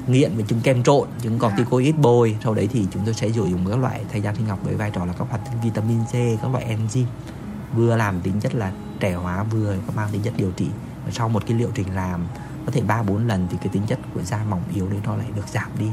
[0.07, 2.37] nghiện với trứng kem trộn trứng corticoid bôi.
[2.43, 4.75] Sau đấy thì chúng tôi sẽ sử dụng các loại thay da sinh học với
[4.75, 7.05] vai trò là các hoạt vitamin C các loại enzyme
[7.75, 10.67] vừa làm tính chất là trẻ hóa vừa có mang tính chất điều trị.
[11.05, 12.27] Và sau một cái liệu trình làm
[12.65, 15.15] có thể ba bốn lần thì cái tính chất của da mỏng yếu đấy nó
[15.15, 15.87] lại được giảm đi.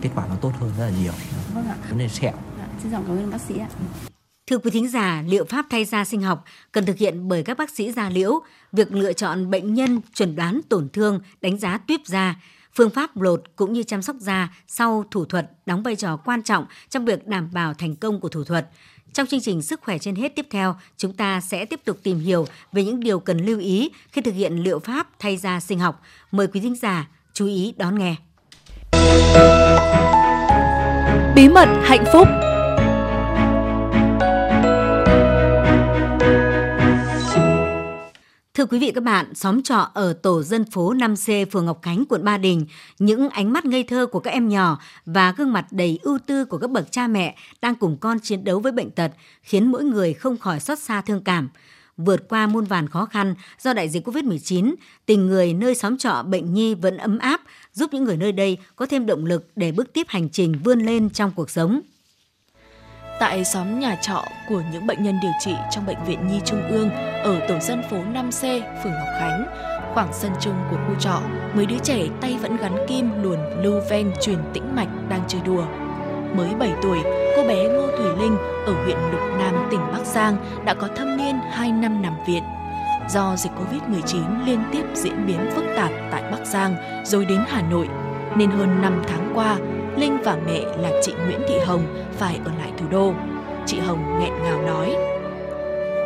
[0.00, 1.12] Kết quả nó tốt hơn rất là nhiều.
[1.54, 1.76] Vâng ạ.
[1.88, 2.32] vấn đề sẹo.
[2.58, 3.68] Dạ, xin cảm ơn bác sĩ ạ
[4.50, 7.58] Thưa quý thính giả, liệu pháp thay da sinh học cần thực hiện bởi các
[7.58, 8.40] bác sĩ da liễu.
[8.72, 12.40] Việc lựa chọn bệnh nhân, chuẩn đoán tổn thương, đánh giá tuyếp da,
[12.74, 16.42] phương pháp lột cũng như chăm sóc da sau thủ thuật đóng vai trò quan
[16.42, 18.68] trọng trong việc đảm bảo thành công của thủ thuật.
[19.12, 22.18] Trong chương trình Sức khỏe trên hết tiếp theo, chúng ta sẽ tiếp tục tìm
[22.18, 25.78] hiểu về những điều cần lưu ý khi thực hiện liệu pháp thay da sinh
[25.78, 26.02] học.
[26.32, 28.16] Mời quý thính giả chú ý đón nghe.
[31.34, 32.28] Bí mật hạnh phúc
[38.60, 42.04] Thưa quý vị các bạn, xóm trọ ở tổ dân phố 5C phường Ngọc Khánh,
[42.08, 42.66] quận Ba Đình,
[42.98, 46.44] những ánh mắt ngây thơ của các em nhỏ và gương mặt đầy ưu tư
[46.44, 49.84] của các bậc cha mẹ đang cùng con chiến đấu với bệnh tật khiến mỗi
[49.84, 51.48] người không khỏi xót xa thương cảm.
[51.96, 54.74] Vượt qua muôn vàn khó khăn do đại dịch Covid-19,
[55.06, 57.40] tình người nơi xóm trọ bệnh nhi vẫn ấm áp,
[57.72, 60.80] giúp những người nơi đây có thêm động lực để bước tiếp hành trình vươn
[60.80, 61.80] lên trong cuộc sống
[63.20, 66.62] tại xóm nhà trọ của những bệnh nhân điều trị trong Bệnh viện Nhi Trung
[66.68, 66.90] ương
[67.22, 69.46] ở tổ dân phố 5C, phường Ngọc Khánh.
[69.94, 71.20] Khoảng sân chung của khu trọ,
[71.54, 75.40] mấy đứa trẻ tay vẫn gắn kim luồn lưu ven truyền tĩnh mạch đang chơi
[75.44, 75.64] đùa.
[76.36, 76.98] mới 7 tuổi,
[77.36, 81.16] cô bé Ngô Thủy Linh ở huyện Lục Nam, tỉnh Bắc Giang đã có thâm
[81.16, 82.42] niên 2 năm nằm viện.
[83.10, 87.62] Do dịch Covid-19 liên tiếp diễn biến phức tạp tại Bắc Giang rồi đến Hà
[87.62, 87.88] Nội,
[88.36, 89.56] nên hơn 5 tháng qua,
[89.96, 93.12] Linh và mẹ là chị Nguyễn Thị Hồng phải ở lại thủ đô.
[93.66, 94.96] Chị Hồng nghẹn ngào nói,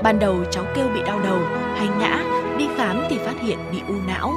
[0.03, 1.39] Ban đầu cháu kêu bị đau đầu
[1.77, 2.25] hay ngã,
[2.59, 4.33] đi khám thì phát hiện bị u não.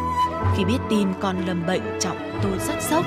[0.56, 3.06] Khi biết tin con lầm bệnh trọng tôi rất sốc.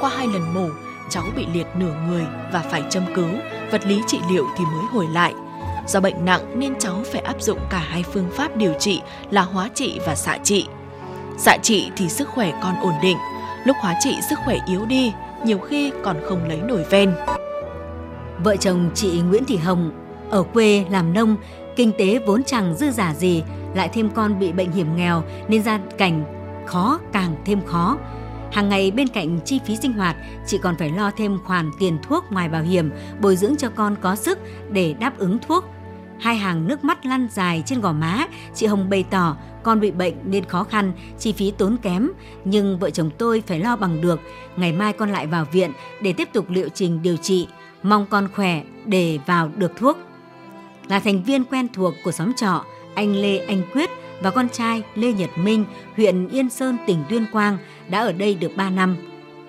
[0.00, 0.68] Qua hai lần mổ,
[1.10, 3.30] cháu bị liệt nửa người và phải châm cứu,
[3.70, 5.34] vật lý trị liệu thì mới hồi lại.
[5.86, 9.42] Do bệnh nặng nên cháu phải áp dụng cả hai phương pháp điều trị là
[9.42, 10.66] hóa trị và xạ trị.
[11.38, 13.16] Xạ trị thì sức khỏe con ổn định,
[13.64, 15.12] lúc hóa trị sức khỏe yếu đi,
[15.44, 17.14] nhiều khi còn không lấy nổi ven.
[18.44, 19.90] Vợ chồng chị Nguyễn Thị Hồng
[20.30, 21.36] ở quê làm nông,
[21.76, 23.42] kinh tế vốn chẳng dư giả gì,
[23.74, 26.24] lại thêm con bị bệnh hiểm nghèo nên gia cảnh
[26.66, 27.98] khó càng thêm khó.
[28.52, 31.98] Hàng ngày bên cạnh chi phí sinh hoạt, chị còn phải lo thêm khoản tiền
[32.02, 34.38] thuốc ngoài bảo hiểm, bồi dưỡng cho con có sức
[34.70, 35.64] để đáp ứng thuốc.
[36.20, 39.90] Hai hàng nước mắt lăn dài trên gò má, chị Hồng bày tỏ con bị
[39.90, 42.10] bệnh nên khó khăn, chi phí tốn kém,
[42.44, 44.20] nhưng vợ chồng tôi phải lo bằng được.
[44.56, 47.48] Ngày mai con lại vào viện để tiếp tục liệu trình điều trị,
[47.82, 49.98] mong con khỏe để vào được thuốc.
[50.88, 53.90] Là thành viên quen thuộc của xóm trọ, anh Lê Anh Quyết
[54.22, 55.64] và con trai Lê Nhật Minh,
[55.96, 58.96] huyện Yên Sơn, tỉnh Tuyên Quang đã ở đây được 3 năm.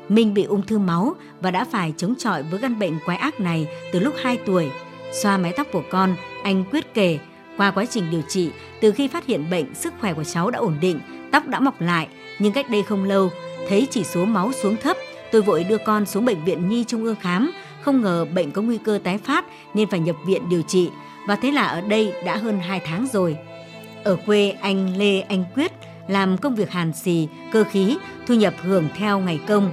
[0.10, 3.40] Minh bị ung thư máu và đã phải chống chọi với căn bệnh quái ác
[3.40, 4.70] này từ lúc 2 tuổi.
[5.12, 7.20] Xoa mái tóc của con, anh Quyết kể,
[7.58, 8.50] qua quá trình điều trị,
[8.82, 11.00] từ khi phát hiện bệnh, sức khỏe của cháu đã ổn định,
[11.32, 12.08] tóc đã mọc lại,
[12.40, 13.30] nhưng cách đây không lâu,
[13.70, 14.98] thấy chỉ số máu xuống thấp,
[15.32, 18.62] tôi vội đưa con xuống bệnh viện Nhi Trung ương khám, không ngờ bệnh có
[18.62, 20.90] nguy cơ tái phát nên phải nhập viện điều trị
[21.28, 23.38] và thế là ở đây đã hơn 2 tháng rồi.
[24.04, 25.72] Ở quê anh Lê Anh Quyết
[26.08, 29.72] làm công việc hàn xì, cơ khí, thu nhập hưởng theo ngày công.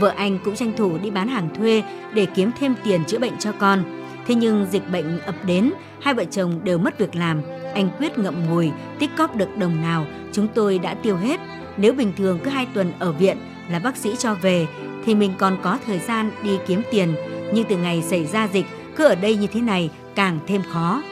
[0.00, 1.82] Vợ anh cũng tranh thủ đi bán hàng thuê
[2.14, 3.99] để kiếm thêm tiền chữa bệnh cho con.
[4.26, 7.42] Thế nhưng dịch bệnh ập đến, hai vợ chồng đều mất việc làm.
[7.74, 11.40] Anh Quyết ngậm ngùi, tích cóp được đồng nào, chúng tôi đã tiêu hết.
[11.76, 13.36] Nếu bình thường cứ hai tuần ở viện
[13.70, 14.66] là bác sĩ cho về,
[15.04, 17.14] thì mình còn có thời gian đi kiếm tiền.
[17.54, 21.02] Nhưng từ ngày xảy ra dịch, cứ ở đây như thế này càng thêm khó.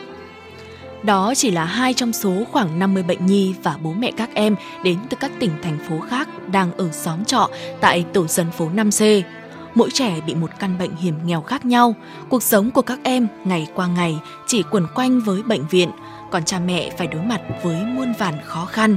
[1.03, 4.57] Đó chỉ là hai trong số khoảng 50 bệnh nhi và bố mẹ các em
[4.85, 7.49] đến từ các tỉnh thành phố khác đang ở xóm trọ
[7.81, 9.23] tại tổ dân phố 5C.
[9.79, 11.95] Mỗi trẻ bị một căn bệnh hiểm nghèo khác nhau,
[12.29, 15.91] cuộc sống của các em ngày qua ngày chỉ quẩn quanh với bệnh viện,
[16.31, 18.97] còn cha mẹ phải đối mặt với muôn vàn khó khăn.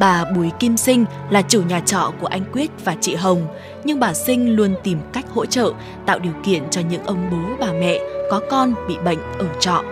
[0.00, 3.46] Bà Bùi Kim Sinh là chủ nhà trọ của anh Quyết và chị Hồng,
[3.84, 5.72] nhưng bà Sinh luôn tìm cách hỗ trợ,
[6.06, 7.98] tạo điều kiện cho những ông bố bà mẹ
[8.30, 9.82] có con bị bệnh ở trọ.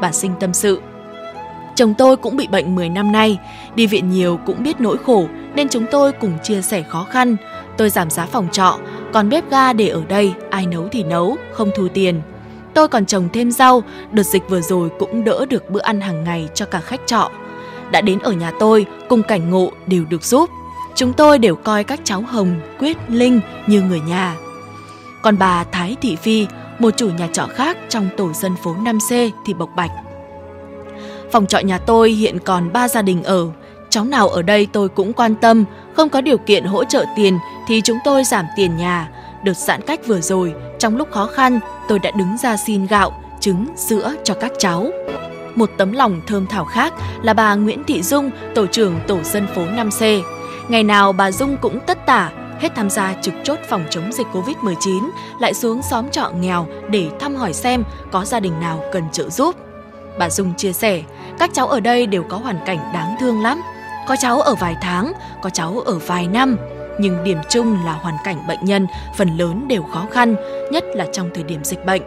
[0.00, 0.80] Bà Sinh tâm sự.
[1.74, 3.38] Chồng tôi cũng bị bệnh 10 năm nay,
[3.74, 7.36] đi viện nhiều cũng biết nỗi khổ nên chúng tôi cùng chia sẻ khó khăn.
[7.76, 8.78] Tôi giảm giá phòng trọ,
[9.12, 12.22] còn bếp ga để ở đây, ai nấu thì nấu, không thu tiền.
[12.74, 16.24] Tôi còn trồng thêm rau, đợt dịch vừa rồi cũng đỡ được bữa ăn hàng
[16.24, 17.30] ngày cho cả khách trọ.
[17.90, 20.50] Đã đến ở nhà tôi, cùng cảnh ngộ đều được giúp.
[20.94, 24.36] Chúng tôi đều coi các cháu Hồng, Quyết, Linh như người nhà.
[25.22, 26.46] Còn bà Thái Thị Phi,
[26.78, 29.90] một chủ nhà trọ khác trong tổ dân phố 5C thì bộc bạch.
[31.32, 33.48] Phòng trọ nhà tôi hiện còn 3 gia đình ở.
[33.90, 35.64] Cháu nào ở đây tôi cũng quan tâm,
[35.96, 39.08] không có điều kiện hỗ trợ tiền thì chúng tôi giảm tiền nhà.
[39.44, 43.12] Đợt giãn cách vừa rồi, trong lúc khó khăn, tôi đã đứng ra xin gạo,
[43.40, 44.86] trứng, sữa cho các cháu.
[45.54, 49.46] Một tấm lòng thơm thảo khác là bà Nguyễn Thị Dung, tổ trưởng tổ dân
[49.54, 50.22] phố 5C.
[50.68, 54.26] Ngày nào bà Dung cũng tất tả, hết tham gia trực chốt phòng chống dịch
[54.32, 59.02] Covid-19, lại xuống xóm trọ nghèo để thăm hỏi xem có gia đình nào cần
[59.12, 59.56] trợ giúp.
[60.18, 61.02] Bà Dung chia sẻ,
[61.38, 63.62] các cháu ở đây đều có hoàn cảnh đáng thương lắm.
[64.08, 66.56] Có cháu ở vài tháng, có cháu ở vài năm.
[66.98, 68.86] Nhưng điểm chung là hoàn cảnh bệnh nhân
[69.16, 70.36] phần lớn đều khó khăn,
[70.72, 72.02] nhất là trong thời điểm dịch bệnh.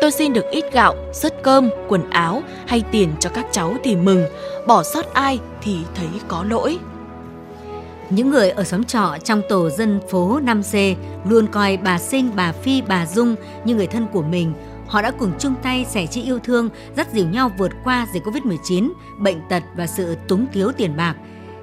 [0.00, 3.96] Tôi xin được ít gạo, suất cơm, quần áo hay tiền cho các cháu thì
[3.96, 4.24] mừng,
[4.66, 6.78] bỏ sót ai thì thấy có lỗi.
[8.10, 12.52] Những người ở xóm trọ trong tổ dân phố 5C luôn coi bà Sinh, bà
[12.52, 14.52] Phi, bà Dung như người thân của mình.
[14.86, 18.22] Họ đã cùng chung tay sẻ chia yêu thương, dắt dìu nhau vượt qua dịch
[18.24, 21.14] Covid-19, bệnh tật và sự túng thiếu tiền bạc.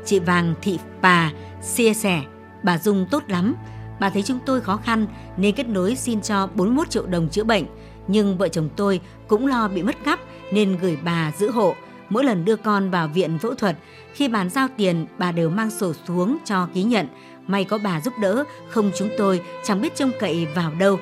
[0.06, 1.32] Chị Vàng Thị Bà
[1.76, 2.22] chia sẻ,
[2.64, 3.56] bà Dung tốt lắm.
[4.00, 7.44] Bà thấy chúng tôi khó khăn nên kết nối xin cho 41 triệu đồng chữa
[7.44, 7.66] bệnh.
[8.08, 10.20] Nhưng vợ chồng tôi cũng lo bị mất cắp
[10.52, 11.76] nên gửi bà giữ hộ.
[12.10, 13.78] Mỗi lần đưa con vào viện phẫu thuật,
[14.14, 17.08] khi bàn giao tiền, bà đều mang sổ xuống cho ký nhận.
[17.48, 21.00] May có bà giúp đỡ, không chúng tôi chẳng biết trông cậy vào đâu.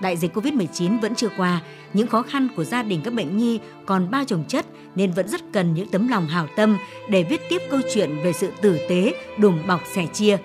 [0.00, 1.60] Đại dịch Covid-19 vẫn chưa qua,
[1.92, 4.66] những khó khăn của gia đình các bệnh nhi còn bao trồng chất
[4.96, 6.78] nên vẫn rất cần những tấm lòng hảo tâm
[7.08, 10.36] để viết tiếp câu chuyện về sự tử tế, đùm bọc sẻ chia.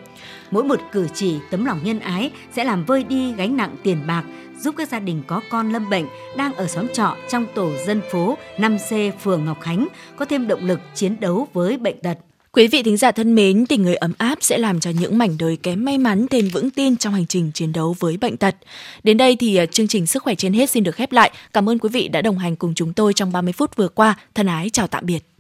[0.52, 3.98] Mỗi một cử chỉ tấm lòng nhân ái sẽ làm vơi đi gánh nặng tiền
[4.08, 4.24] bạc,
[4.60, 6.06] giúp các gia đình có con lâm bệnh
[6.38, 10.66] đang ở xóm trọ trong tổ dân phố 5C phường Ngọc Khánh có thêm động
[10.66, 12.18] lực chiến đấu với bệnh tật.
[12.54, 15.38] Quý vị thính giả thân mến, tình người ấm áp sẽ làm cho những mảnh
[15.40, 18.56] đời kém may mắn thêm vững tin trong hành trình chiến đấu với bệnh tật.
[19.04, 21.32] Đến đây thì à, chương trình Sức khỏe trên hết xin được khép lại.
[21.54, 24.16] Cảm ơn quý vị đã đồng hành cùng chúng tôi trong 30 phút vừa qua.
[24.36, 25.31] Thân ái chào tạm biệt.